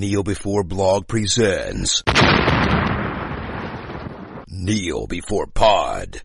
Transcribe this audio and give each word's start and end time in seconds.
Kneel 0.00 0.22
Before 0.22 0.64
Blog 0.64 1.06
presents 1.08 2.02
Kneel 4.48 5.06
Before 5.06 5.46
Pod. 5.46 6.22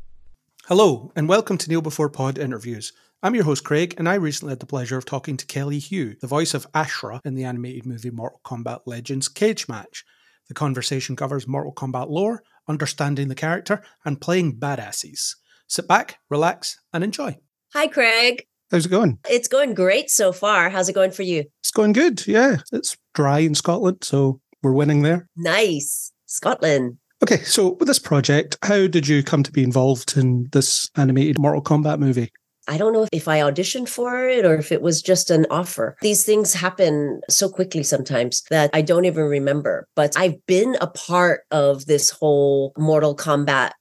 Hello, 0.67 1.11
and 1.13 1.27
welcome 1.27 1.57
to 1.57 1.69
Kneel 1.69 1.81
Before 1.81 2.07
Pod 2.09 2.37
interviews. 2.37 2.93
I'm 3.21 3.35
your 3.35 3.43
host, 3.43 3.65
Craig, 3.65 3.93
and 3.97 4.07
I 4.07 4.13
recently 4.13 4.53
had 4.53 4.61
the 4.61 4.65
pleasure 4.65 4.97
of 4.97 5.03
talking 5.03 5.35
to 5.35 5.45
Kelly 5.45 5.81
Hu, 5.81 6.15
the 6.21 6.25
voice 6.25 6.53
of 6.53 6.65
Ashrah 6.73 7.19
in 7.25 7.35
the 7.35 7.43
animated 7.43 7.85
movie 7.85 8.11
Mortal 8.11 8.39
Kombat 8.45 8.83
Legends 8.85 9.27
Cage 9.27 9.67
Match. 9.67 10.05
The 10.47 10.53
conversation 10.53 11.17
covers 11.17 11.45
Mortal 11.45 11.73
Kombat 11.73 12.09
lore, 12.09 12.43
understanding 12.69 13.27
the 13.27 13.35
character, 13.35 13.83
and 14.05 14.21
playing 14.21 14.57
badasses. 14.57 15.35
Sit 15.67 15.85
back, 15.85 16.19
relax, 16.29 16.79
and 16.93 17.03
enjoy. 17.03 17.39
Hi, 17.73 17.87
Craig. 17.87 18.45
How's 18.75 18.87
it 18.87 18.89
going? 18.89 19.17
It's 19.29 19.47
going 19.47 19.73
great 19.73 20.09
so 20.09 20.33
far. 20.33 20.69
How's 20.69 20.89
it 20.89 20.95
going 20.95 21.11
for 21.11 21.23
you? 21.23 21.45
It's 21.61 21.71
going 21.71 21.93
good, 21.93 22.27
yeah. 22.27 22.57
It's 22.73 22.97
dry 23.13 23.39
in 23.39 23.55
Scotland, 23.55 23.99
so 24.01 24.41
we're 24.61 24.73
winning 24.73 25.01
there. 25.01 25.29
Nice. 25.37 26.11
Scotland. 26.25 26.97
Okay, 27.23 27.37
so 27.43 27.77
with 27.79 27.87
this 27.87 27.99
project, 27.99 28.57
how 28.63 28.87
did 28.87 29.07
you 29.07 29.23
come 29.23 29.43
to 29.43 29.51
be 29.53 29.63
involved 29.63 30.17
in 30.17 30.49
this 30.51 30.89
animated 30.97 31.39
Mortal 31.39 31.61
Kombat 31.61 31.99
movie? 31.99 32.33
I 32.67 32.77
don't 32.77 32.91
know 32.91 33.07
if 33.13 33.29
I 33.29 33.39
auditioned 33.39 33.87
for 33.87 34.27
it 34.27 34.43
or 34.43 34.55
if 34.55 34.73
it 34.73 34.81
was 34.81 35.01
just 35.01 35.31
an 35.31 35.45
offer. 35.49 35.95
These 36.01 36.25
things 36.25 36.53
happen 36.53 37.21
so 37.29 37.47
quickly 37.47 37.83
sometimes 37.83 38.43
that 38.49 38.71
I 38.73 38.81
don't 38.81 39.05
even 39.05 39.23
remember. 39.23 39.87
But 39.95 40.17
I've 40.17 40.45
been 40.47 40.75
a 40.81 40.87
part 40.87 41.43
of 41.49 41.85
this 41.85 42.09
whole 42.09 42.73
Mortal 42.77 43.15
Kombat 43.15 43.71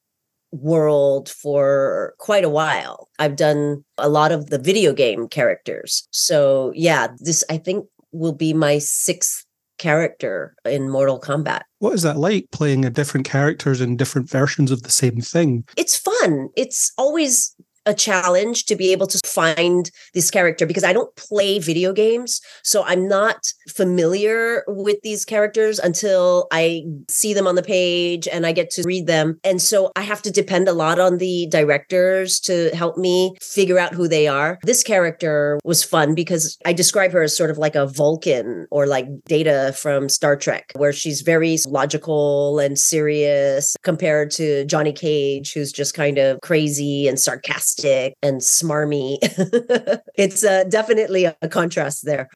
world 0.55 1.29
for 1.29 2.15
quite 2.19 2.45
a 2.45 2.49
while. 2.49 3.09
I've 3.19 3.37
done 3.37 3.85
a 3.99 4.09
lot 4.09 4.33
of 4.33 4.51
the 4.51 4.59
video 4.59 4.93
game 4.93 5.29
characters. 5.29 6.07
So, 6.11 6.73
yeah, 6.75 7.09
this 7.19 7.45
I 7.51 7.59
think 7.59 7.87
will 8.13 8.33
be 8.33 8.53
my 8.53 8.79
sixth 8.79 9.45
character 9.79 10.55
in 10.65 10.89
Mortal 10.89 11.21
Kombat. 11.21 11.63
What 11.81 11.95
is 11.95 12.03
that 12.03 12.17
like 12.17 12.49
playing 12.53 12.85
a 12.85 12.91
different 12.91 13.27
characters 13.27 13.81
in 13.81 13.97
different 13.97 14.31
versions 14.31 14.71
of 14.71 14.83
the 14.83 14.91
same 14.91 15.21
thing? 15.21 15.65
It's 15.77 15.97
fun. 15.97 16.49
It's 16.57 16.93
always 16.97 17.55
a 17.87 17.95
challenge 17.95 18.65
to 18.67 18.77
be 18.77 18.93
able 18.93 19.07
to 19.07 19.19
find 19.25 19.91
this 20.15 20.31
character 20.31 20.67
because 20.67 20.85
I 20.85 20.93
don't 20.93 21.15
play 21.17 21.59
video 21.59 21.93
games. 21.93 22.41
So 22.63 22.85
I'm 22.85 23.09
not 23.09 23.53
familiar 23.69 24.65
with 24.69 24.99
these 25.03 25.25
characters 25.25 25.79
until 25.79 26.47
I 26.51 26.85
see 27.09 27.35
them 27.35 27.47
on 27.47 27.55
the 27.55 27.63
page 27.63 28.27
and 28.29 28.47
I 28.47 28.53
get 28.53 28.71
to 28.71 28.83
read 28.85 29.07
them. 29.07 29.39
And 29.45 29.61
so 29.61 29.93
I 29.97 30.03
have 30.03 30.23
to 30.23 30.31
depend 30.31 30.69
a 30.69 30.73
lot 30.73 30.99
on 30.99 31.19
the 31.19 31.47
directors 31.51 32.41
to 32.41 32.71
help 32.75 32.97
me 32.97 33.35
figure 33.41 33.79
out 33.79 33.95
who 33.95 34.09
they 34.09 34.29
are. 34.29 34.59
This 34.63 34.83
character 34.83 35.59
was 35.65 35.85
fun 35.85 36.15
because 36.15 36.59
I 36.65 36.73
describe 36.73 37.13
her 37.13 37.23
as 37.23 37.37
sort 37.37 37.51
of 37.51 37.59
like 37.59 37.75
a 37.75 37.87
Vulcan 37.87 38.67
or 38.71 38.87
like 38.87 39.07
Data 39.27 39.75
from 39.77 40.09
Star 40.09 40.37
Trek, 40.37 40.73
where 40.77 40.93
she's 40.93 41.21
very 41.21 41.59
logical 41.67 42.59
and 42.59 42.79
serious 42.79 43.77
compared 43.83 44.31
to 44.33 44.65
Johnny 44.65 44.93
Cage, 44.93 45.53
who's 45.53 45.73
just 45.73 45.95
kind 45.95 46.19
of 46.19 46.41
crazy 46.41 47.07
and 47.09 47.19
sarcastic 47.19 47.74
and 47.83 48.41
smarmy. 48.41 49.19
it's 50.15 50.45
uh, 50.45 50.65
definitely 50.65 51.25
a, 51.25 51.37
a 51.43 51.49
contrast 51.49 52.05
there. 52.05 52.29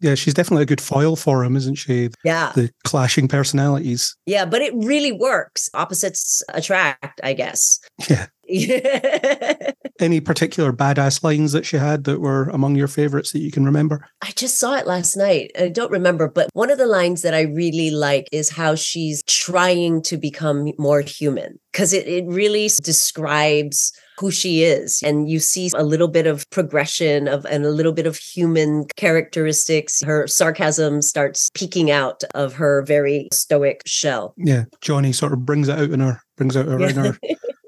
Yeah, 0.00 0.14
she's 0.14 0.34
definitely 0.34 0.64
a 0.64 0.66
good 0.66 0.80
foil 0.80 1.16
for 1.16 1.42
him, 1.42 1.56
isn't 1.56 1.76
she? 1.76 2.10
Yeah. 2.22 2.52
The 2.54 2.70
clashing 2.84 3.28
personalities. 3.28 4.14
Yeah, 4.26 4.44
but 4.44 4.60
it 4.60 4.74
really 4.74 5.12
works. 5.12 5.70
Opposites 5.72 6.42
attract, 6.52 7.20
I 7.22 7.32
guess. 7.32 7.80
Yeah. 8.08 8.26
Any 9.98 10.20
particular 10.20 10.72
badass 10.72 11.24
lines 11.24 11.52
that 11.52 11.64
she 11.64 11.78
had 11.78 12.04
that 12.04 12.20
were 12.20 12.44
among 12.50 12.76
your 12.76 12.88
favorites 12.88 13.32
that 13.32 13.40
you 13.40 13.50
can 13.50 13.64
remember? 13.64 14.06
I 14.22 14.32
just 14.32 14.58
saw 14.58 14.76
it 14.76 14.86
last 14.86 15.16
night. 15.16 15.50
I 15.58 15.68
don't 15.68 15.90
remember, 15.90 16.28
but 16.28 16.50
one 16.52 16.70
of 16.70 16.78
the 16.78 16.86
lines 16.86 17.22
that 17.22 17.34
I 17.34 17.42
really 17.42 17.90
like 17.90 18.28
is 18.30 18.50
how 18.50 18.74
she's 18.74 19.22
trying 19.26 20.02
to 20.02 20.18
become 20.18 20.72
more 20.78 21.00
human 21.00 21.58
because 21.72 21.94
it, 21.94 22.06
it 22.06 22.24
really 22.26 22.70
describes 22.82 23.92
who 24.18 24.30
she 24.30 24.62
is. 24.62 25.02
And 25.02 25.28
you 25.28 25.38
see 25.38 25.70
a 25.74 25.84
little 25.84 26.08
bit 26.08 26.26
of 26.26 26.48
progression 26.50 27.28
of 27.28 27.44
and 27.46 27.64
a 27.64 27.70
little 27.70 27.92
bit 27.92 28.06
of 28.06 28.16
human 28.16 28.86
characteristics. 28.96 30.02
Her 30.02 30.26
sarcasm 30.26 31.02
starts 31.02 31.50
peeking 31.54 31.90
out 31.90 32.24
of 32.34 32.54
her 32.54 32.82
very 32.82 33.28
stoic 33.32 33.82
shell. 33.86 34.34
Yeah. 34.36 34.64
Johnny 34.80 35.12
sort 35.12 35.32
of 35.32 35.44
brings 35.44 35.68
it 35.68 35.78
out 35.78 35.90
in 35.90 36.00
her, 36.00 36.22
brings 36.36 36.56
out 36.56 36.66
her 36.66 36.80
in 36.80 36.96
her 36.96 37.18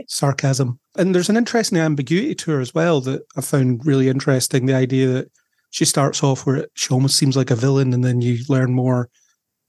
sarcasm. 0.08 0.78
And 0.96 1.14
there's 1.14 1.28
an 1.28 1.36
interesting 1.36 1.78
ambiguity 1.78 2.34
to 2.34 2.50
her 2.52 2.60
as 2.60 2.74
well 2.74 3.00
that 3.02 3.22
I 3.36 3.40
found 3.40 3.86
really 3.86 4.08
interesting. 4.08 4.66
The 4.66 4.74
idea 4.74 5.06
that 5.08 5.30
she 5.70 5.84
starts 5.84 6.22
off 6.22 6.46
where 6.46 6.66
she 6.74 6.92
almost 6.92 7.16
seems 7.16 7.36
like 7.36 7.50
a 7.50 7.56
villain, 7.56 7.92
and 7.92 8.02
then 8.02 8.20
you 8.20 8.38
learn 8.48 8.72
more 8.72 9.08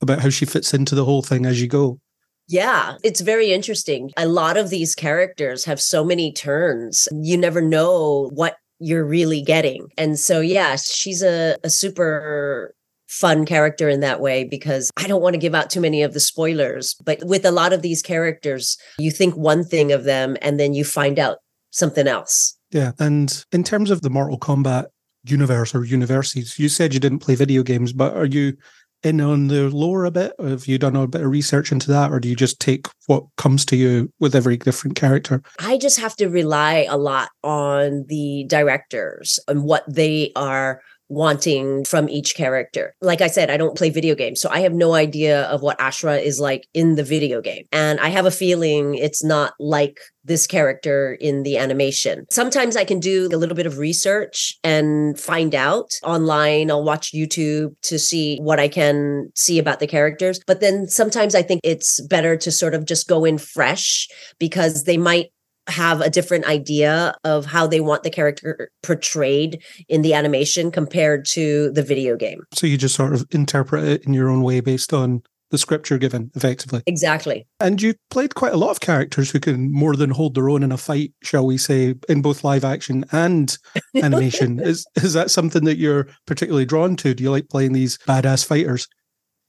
about 0.01 0.19
how 0.19 0.29
she 0.29 0.45
fits 0.45 0.73
into 0.73 0.95
the 0.95 1.05
whole 1.05 1.21
thing 1.21 1.45
as 1.45 1.61
you 1.61 1.67
go. 1.67 1.99
Yeah, 2.49 2.95
it's 3.03 3.21
very 3.21 3.53
interesting. 3.53 4.11
A 4.17 4.27
lot 4.27 4.57
of 4.57 4.71
these 4.71 4.95
characters 4.95 5.65
have 5.65 5.79
so 5.79 6.03
many 6.03 6.33
turns. 6.33 7.07
You 7.11 7.37
never 7.37 7.61
know 7.61 8.31
what 8.33 8.57
you're 8.79 9.05
really 9.05 9.41
getting. 9.41 9.87
And 9.97 10.17
so, 10.17 10.39
yeah, 10.39 10.75
she's 10.75 11.21
a, 11.21 11.57
a 11.63 11.69
super 11.69 12.73
fun 13.07 13.45
character 13.45 13.87
in 13.87 13.99
that 13.99 14.19
way 14.19 14.43
because 14.43 14.89
I 14.97 15.07
don't 15.07 15.21
want 15.21 15.35
to 15.35 15.39
give 15.39 15.53
out 15.53 15.69
too 15.69 15.81
many 15.81 16.01
of 16.01 16.13
the 16.13 16.19
spoilers. 16.19 16.95
But 17.05 17.19
with 17.23 17.45
a 17.45 17.51
lot 17.51 17.71
of 17.71 17.83
these 17.83 18.01
characters, 18.01 18.77
you 18.97 19.11
think 19.11 19.35
one 19.35 19.63
thing 19.63 19.91
of 19.91 20.03
them 20.03 20.35
and 20.41 20.59
then 20.59 20.73
you 20.73 20.83
find 20.83 21.19
out 21.19 21.37
something 21.69 22.07
else. 22.07 22.57
Yeah. 22.71 22.93
And 22.99 23.45
in 23.51 23.63
terms 23.63 23.91
of 23.91 24.01
the 24.01 24.09
Mortal 24.09 24.39
Kombat 24.39 24.87
universe 25.23 25.75
or 25.75 25.83
universities, 25.83 26.57
you 26.57 26.69
said 26.69 26.93
you 26.93 26.99
didn't 26.99 27.19
play 27.19 27.35
video 27.35 27.61
games, 27.61 27.93
but 27.93 28.15
are 28.15 28.25
you 28.25 28.57
in 29.03 29.21
on 29.21 29.47
the 29.47 29.69
lore 29.69 30.05
a 30.05 30.11
bit? 30.11 30.33
Have 30.39 30.67
you 30.67 30.77
done 30.77 30.95
a 30.95 31.07
bit 31.07 31.21
of 31.21 31.31
research 31.31 31.71
into 31.71 31.89
that, 31.91 32.11
or 32.11 32.19
do 32.19 32.27
you 32.27 32.35
just 32.35 32.59
take 32.59 32.87
what 33.07 33.23
comes 33.37 33.65
to 33.65 33.75
you 33.75 34.11
with 34.19 34.35
every 34.35 34.57
different 34.57 34.95
character? 34.95 35.41
I 35.59 35.77
just 35.77 35.99
have 35.99 36.15
to 36.17 36.27
rely 36.27 36.85
a 36.89 36.97
lot 36.97 37.29
on 37.43 38.05
the 38.07 38.45
directors 38.47 39.39
and 39.47 39.63
what 39.63 39.83
they 39.87 40.31
are 40.35 40.81
wanting 41.09 41.83
from 41.85 42.07
each 42.07 42.35
character. 42.35 42.95
Like 43.01 43.21
I 43.21 43.27
said, 43.27 43.49
I 43.49 43.57
don't 43.57 43.77
play 43.77 43.89
video 43.89 44.15
games, 44.15 44.39
so 44.39 44.49
I 44.49 44.61
have 44.61 44.73
no 44.73 44.93
idea 44.93 45.43
of 45.43 45.61
what 45.61 45.79
Ashrah 45.79 46.21
is 46.21 46.39
like 46.39 46.67
in 46.73 46.95
the 46.95 47.03
video 47.03 47.41
game. 47.41 47.65
And 47.71 47.99
I 47.99 48.09
have 48.09 48.25
a 48.25 48.31
feeling 48.31 48.95
it's 48.95 49.23
not 49.23 49.53
like 49.59 49.99
this 50.23 50.45
character 50.45 51.17
in 51.19 51.43
the 51.43 51.57
animation. 51.57 52.25
Sometimes 52.29 52.75
I 52.75 52.85
can 52.85 52.99
do 52.99 53.27
a 53.27 53.37
little 53.37 53.55
bit 53.55 53.65
of 53.65 53.79
research 53.79 54.57
and 54.63 55.19
find 55.19 55.55
out 55.55 55.91
online. 56.03 56.69
I'll 56.69 56.83
watch 56.83 57.11
YouTube 57.13 57.75
to 57.83 57.97
see 57.97 58.37
what 58.37 58.59
I 58.59 58.67
can 58.67 59.31
see 59.35 59.59
about 59.59 59.79
the 59.79 59.87
characters. 59.87 60.39
But 60.45 60.61
then 60.61 60.87
sometimes 60.87 61.35
I 61.35 61.41
think 61.41 61.61
it's 61.63 61.99
better 62.07 62.37
to 62.37 62.51
sort 62.51 62.75
of 62.75 62.85
just 62.85 63.07
go 63.07 63.25
in 63.25 63.37
fresh 63.37 64.07
because 64.37 64.83
they 64.83 64.97
might 64.97 65.31
have 65.69 66.01
a 66.01 66.09
different 66.09 66.45
idea 66.45 67.15
of 67.23 67.45
how 67.45 67.67
they 67.67 67.79
want 67.79 68.03
the 68.03 68.09
character 68.09 68.69
portrayed 68.83 69.61
in 69.87 70.01
the 70.01 70.13
animation 70.13 70.71
compared 70.71 71.25
to 71.25 71.71
the 71.71 71.83
video 71.83 72.15
game. 72.15 72.43
So 72.53 72.67
you 72.67 72.77
just 72.77 72.95
sort 72.95 73.13
of 73.13 73.25
interpret 73.31 73.83
it 73.83 74.03
in 74.05 74.13
your 74.13 74.29
own 74.29 74.41
way 74.41 74.59
based 74.59 74.93
on 74.93 75.21
the 75.51 75.57
script 75.57 75.89
you're 75.89 75.99
given, 75.99 76.31
effectively. 76.35 76.83
Exactly. 76.85 77.47
And 77.59 77.81
you've 77.81 77.97
played 78.09 78.35
quite 78.35 78.53
a 78.53 78.57
lot 78.57 78.69
of 78.69 78.79
characters 78.79 79.31
who 79.31 79.39
can 79.39 79.71
more 79.71 79.95
than 79.95 80.11
hold 80.11 80.35
their 80.35 80.49
own 80.49 80.63
in 80.63 80.71
a 80.71 80.77
fight, 80.77 81.13
shall 81.23 81.45
we 81.45 81.57
say, 81.57 81.95
in 82.07 82.21
both 82.21 82.43
live 82.43 82.63
action 82.63 83.05
and 83.11 83.57
animation. 83.95 84.59
is 84.59 84.85
is 84.95 85.13
that 85.13 85.31
something 85.31 85.65
that 85.65 85.77
you're 85.77 86.07
particularly 86.25 86.65
drawn 86.65 86.95
to? 86.97 87.13
Do 87.13 87.23
you 87.23 87.31
like 87.31 87.49
playing 87.49 87.73
these 87.73 87.97
badass 88.07 88.45
fighters? 88.45 88.87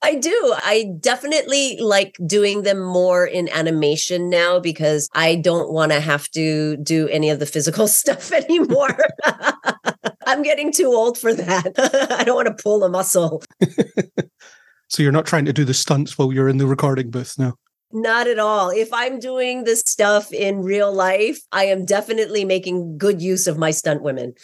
I 0.02 0.14
do. 0.14 0.54
I 0.56 0.92
definitely 0.98 1.76
like 1.78 2.16
doing 2.24 2.62
them 2.62 2.80
more 2.80 3.26
in 3.26 3.50
animation 3.50 4.30
now 4.30 4.58
because 4.58 5.08
I 5.14 5.34
don't 5.34 5.72
want 5.72 5.92
to 5.92 6.00
have 6.00 6.28
to 6.30 6.78
do 6.78 7.06
any 7.08 7.28
of 7.28 7.38
the 7.38 7.46
physical 7.46 7.86
stuff 8.00 8.32
anymore. 8.32 8.96
I'm 10.26 10.42
getting 10.42 10.72
too 10.72 10.86
old 10.86 11.18
for 11.18 11.34
that. 11.34 11.74
I 12.18 12.24
don't 12.24 12.36
want 12.36 12.56
to 12.56 12.62
pull 12.62 12.82
a 12.84 12.88
muscle. 12.88 13.42
so 14.88 15.02
you're 15.02 15.12
not 15.12 15.26
trying 15.26 15.44
to 15.44 15.52
do 15.52 15.64
the 15.64 15.74
stunts 15.74 16.16
while 16.16 16.32
you're 16.32 16.48
in 16.48 16.58
the 16.58 16.66
recording 16.66 17.10
booth 17.10 17.38
now? 17.38 17.54
Not 17.92 18.28
at 18.28 18.38
all. 18.38 18.70
If 18.70 18.92
I'm 18.92 19.18
doing 19.18 19.64
this 19.64 19.82
stuff 19.84 20.32
in 20.32 20.62
real 20.62 20.92
life, 20.92 21.40
I 21.50 21.64
am 21.64 21.84
definitely 21.84 22.44
making 22.44 22.96
good 22.96 23.20
use 23.20 23.48
of 23.48 23.58
my 23.58 23.72
stunt 23.72 24.02
women. 24.02 24.34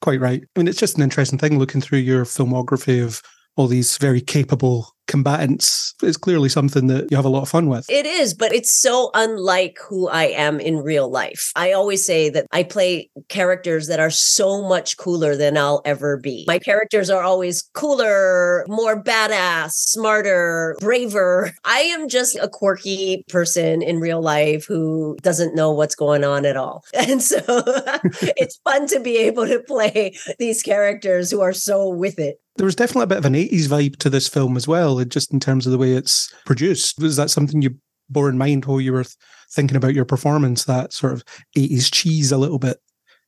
Quite 0.00 0.20
right. 0.20 0.42
I 0.42 0.58
mean, 0.58 0.68
it's 0.68 0.78
just 0.78 0.96
an 0.96 1.02
interesting 1.02 1.38
thing 1.38 1.58
looking 1.58 1.82
through 1.82 1.98
your 1.98 2.24
filmography 2.24 3.04
of 3.04 3.20
all 3.56 3.66
these 3.66 3.98
very 3.98 4.20
capable 4.20 4.93
combatants 5.06 5.94
is 6.02 6.16
clearly 6.16 6.48
something 6.48 6.86
that 6.88 7.10
you 7.10 7.16
have 7.16 7.24
a 7.24 7.28
lot 7.28 7.42
of 7.42 7.48
fun 7.48 7.68
with. 7.68 7.86
It 7.88 8.06
is, 8.06 8.34
but 8.34 8.52
it's 8.52 8.72
so 8.72 9.10
unlike 9.14 9.78
who 9.88 10.08
I 10.08 10.24
am 10.24 10.60
in 10.60 10.78
real 10.78 11.10
life. 11.10 11.52
I 11.56 11.72
always 11.72 12.04
say 12.04 12.30
that 12.30 12.46
I 12.52 12.62
play 12.62 13.10
characters 13.28 13.86
that 13.88 14.00
are 14.00 14.10
so 14.10 14.66
much 14.66 14.96
cooler 14.96 15.36
than 15.36 15.56
I'll 15.56 15.82
ever 15.84 16.16
be. 16.16 16.44
My 16.46 16.58
characters 16.58 17.10
are 17.10 17.22
always 17.22 17.62
cooler, 17.74 18.64
more 18.68 19.02
badass, 19.02 19.72
smarter, 19.72 20.76
braver. 20.80 21.52
I 21.64 21.80
am 21.80 22.08
just 22.08 22.36
a 22.36 22.48
quirky 22.48 23.24
person 23.28 23.82
in 23.82 24.00
real 24.00 24.22
life 24.22 24.66
who 24.66 25.16
doesn't 25.22 25.54
know 25.54 25.72
what's 25.72 25.94
going 25.94 26.24
on 26.24 26.46
at 26.46 26.56
all. 26.56 26.84
And 27.04 27.22
so 27.22 27.38
it's 27.46 28.58
fun 28.64 28.86
to 28.86 28.98
be 28.98 29.18
able 29.18 29.46
to 29.46 29.60
play 29.60 30.16
these 30.38 30.62
characters 30.62 31.30
who 31.30 31.42
are 31.42 31.52
so 31.52 31.88
with 31.88 32.18
it. 32.18 32.40
There 32.56 32.64
was 32.64 32.76
definitely 32.76 33.04
a 33.04 33.06
bit 33.08 33.18
of 33.18 33.24
an 33.24 33.34
80s 33.34 33.66
vibe 33.66 33.96
to 33.96 34.10
this 34.10 34.28
film 34.28 34.56
as 34.56 34.68
well, 34.68 34.93
just 35.02 35.32
in 35.32 35.40
terms 35.40 35.66
of 35.66 35.72
the 35.72 35.78
way 35.78 35.92
it's 35.92 36.32
produced. 36.44 36.98
Was 37.00 37.16
that 37.16 37.30
something 37.30 37.62
you 37.62 37.76
bore 38.08 38.28
in 38.28 38.38
mind 38.38 38.66
while 38.66 38.80
you 38.80 38.92
were 38.92 39.04
thinking 39.50 39.76
about 39.76 39.94
your 39.94 40.04
performance, 40.04 40.64
that 40.64 40.92
sort 40.92 41.12
of 41.12 41.24
80s 41.56 41.92
cheese 41.92 42.30
a 42.32 42.38
little 42.38 42.58
bit? 42.58 42.78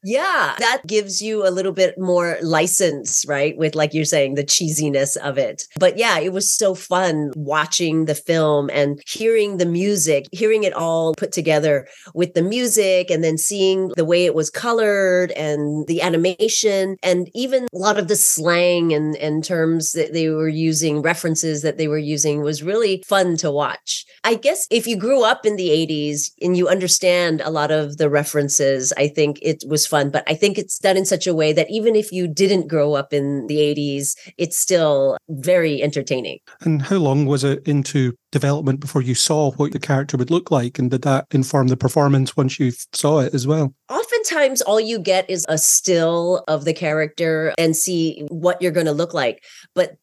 Yeah, 0.08 0.54
that 0.60 0.86
gives 0.86 1.20
you 1.20 1.44
a 1.44 1.50
little 1.50 1.72
bit 1.72 1.98
more 1.98 2.38
license, 2.40 3.24
right? 3.26 3.58
With, 3.58 3.74
like 3.74 3.92
you're 3.92 4.04
saying, 4.04 4.34
the 4.34 4.44
cheesiness 4.44 5.16
of 5.16 5.36
it. 5.36 5.64
But 5.80 5.98
yeah, 5.98 6.20
it 6.20 6.32
was 6.32 6.54
so 6.54 6.76
fun 6.76 7.32
watching 7.34 8.04
the 8.04 8.14
film 8.14 8.70
and 8.72 9.02
hearing 9.04 9.56
the 9.56 9.66
music, 9.66 10.26
hearing 10.30 10.62
it 10.62 10.72
all 10.74 11.16
put 11.16 11.32
together 11.32 11.88
with 12.14 12.34
the 12.34 12.42
music 12.42 13.10
and 13.10 13.24
then 13.24 13.36
seeing 13.36 13.88
the 13.96 14.04
way 14.04 14.24
it 14.24 14.34
was 14.36 14.48
colored 14.48 15.32
and 15.32 15.88
the 15.88 16.00
animation 16.02 16.98
and 17.02 17.28
even 17.34 17.64
a 17.64 17.76
lot 17.76 17.98
of 17.98 18.06
the 18.06 18.14
slang 18.14 18.92
and, 18.92 19.16
and 19.16 19.42
terms 19.42 19.90
that 19.90 20.12
they 20.12 20.28
were 20.28 20.46
using, 20.46 21.02
references 21.02 21.62
that 21.62 21.78
they 21.78 21.88
were 21.88 21.98
using 21.98 22.42
was 22.42 22.62
really 22.62 23.02
fun 23.08 23.36
to 23.38 23.50
watch. 23.50 24.04
I 24.22 24.36
guess 24.36 24.68
if 24.70 24.86
you 24.86 24.96
grew 24.96 25.24
up 25.24 25.44
in 25.44 25.56
the 25.56 25.70
80s 25.70 26.30
and 26.40 26.56
you 26.56 26.68
understand 26.68 27.40
a 27.40 27.50
lot 27.50 27.72
of 27.72 27.96
the 27.96 28.08
references, 28.08 28.92
I 28.96 29.08
think 29.08 29.40
it 29.42 29.64
was 29.66 29.84
fun 29.84 29.95
fun, 29.96 30.10
but 30.10 30.24
I 30.26 30.34
think 30.34 30.58
it's 30.58 30.78
done 30.78 30.96
in 30.96 31.04
such 31.04 31.26
a 31.26 31.34
way 31.34 31.52
that 31.52 31.70
even 31.70 31.96
if 31.96 32.12
you 32.12 32.28
didn't 32.28 32.68
grow 32.68 32.94
up 32.94 33.12
in 33.12 33.46
the 33.46 33.56
80s, 33.56 34.16
it's 34.36 34.56
still 34.56 35.16
very 35.28 35.82
entertaining. 35.82 36.38
And 36.60 36.82
how 36.82 36.96
long 36.96 37.26
was 37.26 37.44
it 37.44 37.66
into 37.66 38.14
development 38.32 38.80
before 38.80 39.02
you 39.02 39.14
saw 39.14 39.52
what 39.52 39.72
the 39.72 39.78
character 39.78 40.16
would 40.16 40.30
look 40.30 40.50
like? 40.50 40.78
And 40.78 40.90
did 40.90 41.02
that 41.02 41.26
inform 41.30 41.68
the 41.68 41.76
performance 41.76 42.36
once 42.36 42.60
you 42.60 42.72
saw 42.92 43.20
it 43.20 43.34
as 43.34 43.46
well? 43.46 43.74
Oftentimes, 43.88 44.62
all 44.62 44.80
you 44.80 44.98
get 44.98 45.28
is 45.30 45.46
a 45.48 45.58
still 45.58 46.44
of 46.48 46.64
the 46.64 46.74
character 46.74 47.54
and 47.58 47.76
see 47.76 48.26
what 48.28 48.60
you're 48.60 48.72
going 48.72 48.86
to 48.86 48.92
look 48.92 49.14
like. 49.14 49.44
But 49.74 49.96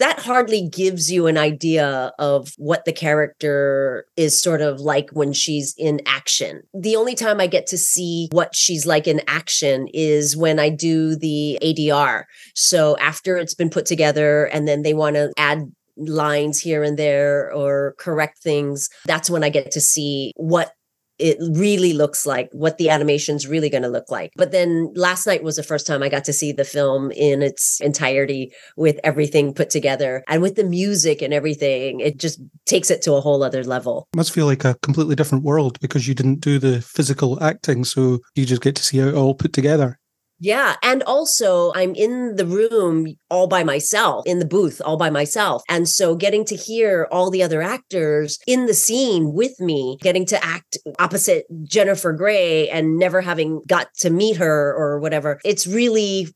that 0.00 0.18
hardly 0.18 0.66
gives 0.66 1.12
you 1.12 1.26
an 1.26 1.36
idea 1.36 2.12
of 2.18 2.52
what 2.56 2.84
the 2.86 2.92
character 2.92 4.06
is 4.16 4.40
sort 4.40 4.62
of 4.62 4.80
like 4.80 5.10
when 5.12 5.32
she's 5.32 5.74
in 5.76 6.00
action. 6.06 6.62
The 6.74 6.96
only 6.96 7.14
time 7.14 7.38
I 7.38 7.46
get 7.46 7.66
to 7.68 7.78
see 7.78 8.28
what 8.32 8.56
she's 8.56 8.86
like 8.86 9.06
in 9.06 9.20
action 9.28 9.88
is 9.92 10.36
when 10.36 10.58
I 10.58 10.70
do 10.70 11.16
the 11.16 11.58
ADR. 11.62 12.24
So 12.54 12.96
after 12.98 13.36
it's 13.36 13.54
been 13.54 13.70
put 13.70 13.84
together 13.84 14.46
and 14.46 14.66
then 14.66 14.82
they 14.82 14.94
want 14.94 15.16
to 15.16 15.32
add 15.36 15.70
lines 15.96 16.58
here 16.58 16.82
and 16.82 16.98
there 16.98 17.52
or 17.52 17.94
correct 17.98 18.38
things, 18.42 18.88
that's 19.04 19.28
when 19.28 19.44
I 19.44 19.50
get 19.50 19.70
to 19.72 19.80
see 19.80 20.32
what 20.36 20.72
it 21.20 21.36
really 21.58 21.92
looks 21.92 22.26
like, 22.26 22.48
what 22.52 22.78
the 22.78 22.90
animation's 22.90 23.46
really 23.46 23.70
going 23.70 23.82
to 23.82 23.88
look 23.88 24.10
like. 24.10 24.32
But 24.36 24.52
then 24.52 24.92
last 24.94 25.26
night 25.26 25.42
was 25.42 25.56
the 25.56 25.62
first 25.62 25.86
time 25.86 26.02
I 26.02 26.08
got 26.08 26.24
to 26.24 26.32
see 26.32 26.52
the 26.52 26.64
film 26.64 27.10
in 27.12 27.42
its 27.42 27.80
entirety 27.80 28.52
with 28.76 28.98
everything 29.04 29.54
put 29.54 29.70
together 29.70 30.24
and 30.26 30.42
with 30.42 30.56
the 30.56 30.64
music 30.64 31.22
and 31.22 31.34
everything. 31.34 32.00
It 32.00 32.18
just 32.18 32.40
takes 32.66 32.90
it 32.90 33.02
to 33.02 33.14
a 33.14 33.20
whole 33.20 33.42
other 33.42 33.62
level. 33.62 34.08
It 34.14 34.16
must 34.16 34.32
feel 34.32 34.46
like 34.46 34.64
a 34.64 34.74
completely 34.82 35.14
different 35.14 35.44
world 35.44 35.78
because 35.80 36.08
you 36.08 36.14
didn't 36.14 36.40
do 36.40 36.58
the 36.58 36.80
physical 36.80 37.42
acting. 37.42 37.84
So 37.84 38.20
you 38.34 38.46
just 38.46 38.62
get 38.62 38.74
to 38.76 38.82
see 38.82 38.98
it 38.98 39.14
all 39.14 39.34
put 39.34 39.52
together. 39.52 39.99
Yeah. 40.40 40.76
And 40.82 41.02
also, 41.02 41.72
I'm 41.74 41.94
in 41.94 42.36
the 42.36 42.46
room 42.46 43.14
all 43.28 43.46
by 43.46 43.62
myself, 43.62 44.26
in 44.26 44.38
the 44.38 44.46
booth 44.46 44.80
all 44.84 44.96
by 44.96 45.10
myself. 45.10 45.62
And 45.68 45.86
so, 45.86 46.16
getting 46.16 46.46
to 46.46 46.56
hear 46.56 47.06
all 47.12 47.30
the 47.30 47.42
other 47.42 47.60
actors 47.60 48.38
in 48.46 48.66
the 48.66 48.74
scene 48.74 49.34
with 49.34 49.60
me, 49.60 49.98
getting 50.00 50.24
to 50.26 50.42
act 50.42 50.78
opposite 50.98 51.44
Jennifer 51.64 52.12
Grey 52.12 52.70
and 52.70 52.96
never 52.98 53.20
having 53.20 53.60
got 53.66 53.88
to 53.98 54.08
meet 54.08 54.38
her 54.38 54.74
or 54.74 54.98
whatever, 54.98 55.38
it's 55.44 55.66
really 55.66 56.28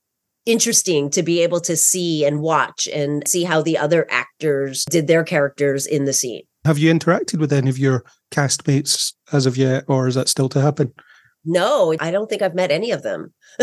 interesting 0.44 1.08
to 1.08 1.22
be 1.22 1.42
able 1.42 1.60
to 1.60 1.74
see 1.74 2.26
and 2.26 2.40
watch 2.40 2.86
and 2.92 3.26
see 3.26 3.44
how 3.44 3.62
the 3.62 3.78
other 3.78 4.06
actors 4.10 4.84
did 4.84 5.06
their 5.06 5.24
characters 5.24 5.86
in 5.86 6.04
the 6.04 6.12
scene. 6.12 6.42
Have 6.66 6.78
you 6.78 6.92
interacted 6.92 7.38
with 7.38 7.52
any 7.52 7.70
of 7.70 7.78
your 7.78 8.04
castmates 8.30 9.14
as 9.32 9.46
of 9.46 9.56
yet, 9.56 9.84
or 9.88 10.06
is 10.06 10.14
that 10.14 10.28
still 10.28 10.48
to 10.50 10.60
happen? 10.60 10.92
No, 11.44 11.94
I 12.00 12.10
don't 12.10 12.28
think 12.28 12.42
I've 12.42 12.54
met 12.54 12.70
any 12.70 12.90
of 12.90 13.02
them. 13.02 13.32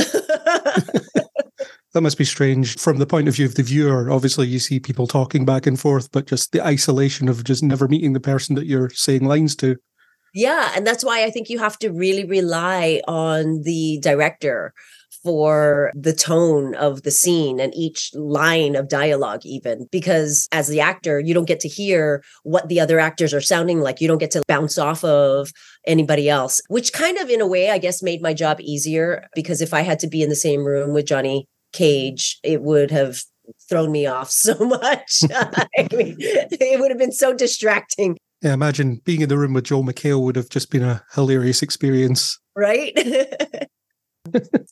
that 1.94 2.01
must 2.01 2.18
be 2.18 2.25
strange 2.25 2.78
from 2.78 2.98
the 2.98 3.06
point 3.06 3.28
of 3.28 3.36
view 3.36 3.45
of 3.45 3.56
the 3.56 3.63
viewer. 3.63 4.10
Obviously, 4.12 4.48
you 4.48 4.60
see 4.60 4.80
people 4.80 5.07
talking 5.07 5.45
back 5.45 5.66
and 5.66 5.80
forth, 5.80 6.12
but 6.12 6.28
just 6.28 6.51
the 6.51 6.66
isolation 6.66 7.28
of 7.28 7.44
just 7.44 7.63
never 7.63 7.88
meeting 7.88 8.13
the 8.13 8.19
person 8.19 8.56
that 8.56 8.66
you're 8.66 8.89
saying 8.92 9.25
lines 9.25 9.56
to. 9.57 9.75
Yeah. 10.33 10.72
And 10.75 10.88
that's 10.88 11.04
why 11.04 11.24
I 11.25 11.30
think 11.30 11.50
you 11.50 11.60
have 11.60 11.78
to 11.80 11.89
really 11.89 12.25
rely 12.25 13.01
on 13.07 13.63
the 13.63 14.00
director 14.01 14.74
for 15.24 15.92
the 15.96 16.14
tone 16.14 16.76
of 16.76 17.04
the 17.04 17.12
scene 17.12 17.60
and 17.60 17.74
each 17.76 18.12
line 18.16 18.76
of 18.76 18.88
dialogue, 18.88 19.42
even 19.46 19.88
because 19.92 20.48
as 20.52 20.68
the 20.68 20.80
actor, 20.80 21.20
you 21.20 21.34
don't 21.34 21.48
get 21.48 21.60
to 21.62 21.68
hear 21.68 22.24
what 22.44 22.70
the 22.70 22.80
other 22.80 23.00
actors 23.00 23.34
are 23.34 23.42
sounding 23.42 23.82
like. 23.82 24.02
You 24.02 24.08
don't 24.08 24.18
get 24.18 24.32
to 24.32 24.42
bounce 24.48 24.78
off 24.78 25.04
of 25.04 25.52
anybody 25.86 26.30
else, 26.30 26.62
which 26.70 26.94
kind 26.94 27.18
of, 27.18 27.30
in 27.30 27.42
a 27.42 27.48
way, 27.48 27.70
I 27.70 27.78
guess 27.78 28.04
made 28.04 28.22
my 28.22 28.34
job 28.34 28.60
easier 28.62 29.28
because 29.36 29.62
if 29.62 29.74
I 29.74 29.82
had 29.82 30.00
to 30.00 30.08
be 30.08 30.22
in 30.22 30.30
the 30.30 30.36
same 30.36 30.64
room 30.64 30.94
with 30.94 31.06
Johnny 31.06 31.48
Cage, 31.74 32.40
it 32.44 32.62
would 32.62 32.92
have 32.92 33.22
thrown 33.70 33.92
me 33.92 34.06
off 34.06 34.30
so 34.32 34.56
much. 34.60 35.22
I 35.34 35.88
mean, 35.94 36.16
it 36.20 36.80
would 36.80 36.92
have 36.92 37.00
been 37.00 37.12
so 37.12 37.34
distracting. 37.34 38.18
Yeah, 38.42 38.54
imagine 38.54 39.02
being 39.06 39.22
in 39.22 39.30
the 39.30 39.38
room 39.38 39.54
with 39.54 39.66
Joel 39.66 39.84
McHale 39.84 40.24
would 40.24 40.36
have 40.36 40.50
just 40.50 40.72
been 40.72 40.84
a 40.84 41.04
hilarious 41.14 41.62
experience. 41.62 42.40
Right? 42.56 42.94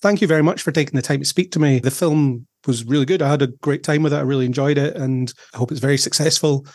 Thank 0.01 0.21
you 0.21 0.27
very 0.27 0.44
much 0.44 0.61
for 0.61 0.71
taking 0.71 0.95
the 0.95 1.01
time 1.01 1.19
to 1.19 1.25
speak 1.25 1.51
to 1.51 1.59
me. 1.59 1.79
The 1.79 1.91
film 1.91 2.47
was 2.67 2.83
really 2.83 3.06
good. 3.06 3.21
I 3.21 3.29
had 3.29 3.41
a 3.41 3.47
great 3.47 3.83
time 3.83 4.03
with 4.03 4.13
it. 4.13 4.17
I 4.17 4.21
really 4.21 4.45
enjoyed 4.45 4.77
it 4.77 4.95
and 4.95 5.33
I 5.53 5.57
hope 5.57 5.71
it's 5.71 5.79
very 5.79 5.97
successful. 5.97 6.65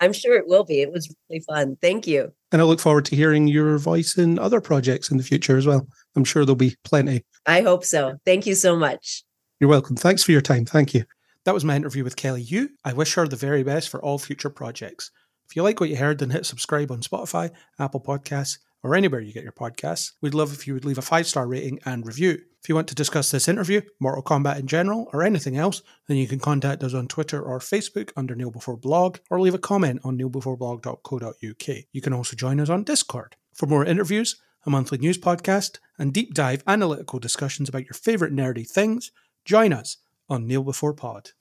I'm 0.00 0.12
sure 0.12 0.36
it 0.36 0.48
will 0.48 0.64
be. 0.64 0.80
It 0.80 0.92
was 0.92 1.14
really 1.30 1.42
fun. 1.48 1.76
Thank 1.80 2.06
you. 2.06 2.32
And 2.52 2.60
I 2.60 2.64
look 2.64 2.80
forward 2.80 3.04
to 3.06 3.16
hearing 3.16 3.46
your 3.46 3.78
voice 3.78 4.18
in 4.18 4.38
other 4.38 4.60
projects 4.60 5.10
in 5.10 5.16
the 5.16 5.22
future 5.22 5.56
as 5.56 5.66
well. 5.66 5.86
I'm 6.16 6.24
sure 6.24 6.44
there'll 6.44 6.56
be 6.56 6.76
plenty. 6.84 7.24
I 7.46 7.62
hope 7.62 7.84
so. 7.84 8.18
Thank 8.24 8.46
you 8.46 8.54
so 8.54 8.76
much. 8.76 9.24
You're 9.60 9.70
welcome. 9.70 9.96
Thanks 9.96 10.22
for 10.22 10.32
your 10.32 10.40
time. 10.40 10.64
Thank 10.64 10.94
you. 10.94 11.04
That 11.44 11.54
was 11.54 11.64
my 11.64 11.76
interview 11.76 12.04
with 12.04 12.16
Kelly 12.16 12.42
Hu. 12.42 12.68
I 12.84 12.92
wish 12.92 13.14
her 13.14 13.26
the 13.28 13.36
very 13.36 13.62
best 13.62 13.88
for 13.88 14.02
all 14.02 14.18
future 14.18 14.50
projects. 14.50 15.10
If 15.48 15.56
you 15.56 15.62
like 15.62 15.78
what 15.78 15.90
you 15.90 15.96
heard, 15.96 16.18
then 16.18 16.30
hit 16.30 16.46
subscribe 16.46 16.90
on 16.90 17.00
Spotify, 17.00 17.50
Apple 17.78 18.00
Podcasts, 18.00 18.58
or 18.84 18.94
anywhere 18.94 19.20
you 19.20 19.32
get 19.32 19.42
your 19.42 19.52
podcasts. 19.52 20.12
We'd 20.20 20.34
love 20.34 20.52
if 20.52 20.66
you 20.66 20.74
would 20.74 20.84
leave 20.84 20.98
a 20.98 21.02
five 21.02 21.26
star 21.26 21.48
rating 21.48 21.80
and 21.84 22.06
review. 22.06 22.38
If 22.62 22.68
you 22.68 22.74
want 22.74 22.86
to 22.88 22.94
discuss 22.94 23.30
this 23.30 23.48
interview, 23.48 23.80
Mortal 23.98 24.22
Kombat 24.22 24.58
in 24.60 24.66
general, 24.66 25.08
or 25.12 25.22
anything 25.22 25.56
else, 25.56 25.82
then 26.06 26.16
you 26.16 26.28
can 26.28 26.38
contact 26.38 26.82
us 26.84 26.94
on 26.94 27.08
Twitter 27.08 27.42
or 27.42 27.58
Facebook 27.58 28.10
under 28.16 28.34
Kneel 28.34 28.50
Before 28.50 28.76
Blog, 28.76 29.18
or 29.30 29.40
leave 29.40 29.54
a 29.54 29.58
comment 29.58 30.00
on 30.04 30.16
kneelbeforeblog.co.uk. 30.18 31.76
You 31.92 32.00
can 32.00 32.12
also 32.12 32.36
join 32.36 32.60
us 32.60 32.70
on 32.70 32.84
Discord. 32.84 33.36
For 33.52 33.66
more 33.66 33.84
interviews, 33.84 34.36
a 34.64 34.70
monthly 34.70 34.98
news 34.98 35.18
podcast, 35.18 35.78
and 35.98 36.12
deep 36.12 36.32
dive 36.32 36.62
analytical 36.66 37.18
discussions 37.18 37.68
about 37.68 37.84
your 37.84 37.94
favourite 37.94 38.32
nerdy 38.32 38.68
things, 38.68 39.10
join 39.44 39.72
us 39.72 39.98
on 40.28 40.46
Kneel 40.46 40.62
Before 40.62 40.94
Pod. 40.94 41.32